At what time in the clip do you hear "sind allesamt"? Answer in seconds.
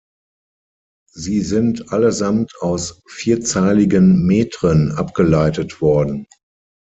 1.43-2.53